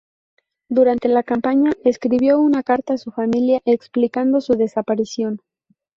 Durante 0.67 1.07
la 1.09 1.21
campaña, 1.21 1.73
escribió 1.83 2.39
una 2.39 2.63
carta 2.63 2.95
a 2.95 2.97
su 2.97 3.11
familia 3.11 3.61
explicando 3.65 4.41
su 4.41 4.53
desaparición. 4.55 5.43